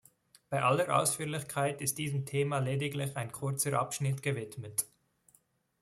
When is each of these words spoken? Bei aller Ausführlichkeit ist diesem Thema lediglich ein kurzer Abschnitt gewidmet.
Bei 0.49 0.63
aller 0.63 0.99
Ausführlichkeit 0.99 1.79
ist 1.79 1.99
diesem 1.99 2.25
Thema 2.25 2.57
lediglich 2.57 3.15
ein 3.15 3.31
kurzer 3.31 3.79
Abschnitt 3.79 4.23
gewidmet. 4.23 4.87